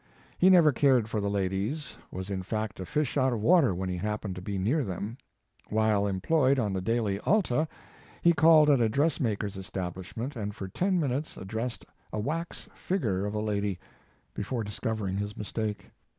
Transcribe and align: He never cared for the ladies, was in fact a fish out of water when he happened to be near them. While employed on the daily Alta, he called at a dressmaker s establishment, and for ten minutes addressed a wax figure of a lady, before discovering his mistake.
He 0.35 0.49
never 0.49 0.71
cared 0.71 1.07
for 1.07 1.21
the 1.21 1.29
ladies, 1.29 1.95
was 2.09 2.31
in 2.31 2.41
fact 2.41 2.79
a 2.79 2.87
fish 2.87 3.17
out 3.17 3.33
of 3.33 3.39
water 3.39 3.75
when 3.75 3.87
he 3.87 3.97
happened 3.97 4.33
to 4.35 4.41
be 4.41 4.57
near 4.57 4.83
them. 4.83 5.19
While 5.69 6.07
employed 6.07 6.57
on 6.57 6.73
the 6.73 6.81
daily 6.81 7.19
Alta, 7.19 7.67
he 8.23 8.33
called 8.33 8.71
at 8.71 8.81
a 8.81 8.89
dressmaker 8.89 9.45
s 9.45 9.57
establishment, 9.57 10.35
and 10.35 10.55
for 10.55 10.67
ten 10.67 10.99
minutes 10.99 11.37
addressed 11.37 11.85
a 12.11 12.19
wax 12.19 12.67
figure 12.73 13.27
of 13.27 13.35
a 13.35 13.39
lady, 13.41 13.77
before 14.33 14.63
discovering 14.63 15.17
his 15.17 15.37
mistake. 15.37 15.91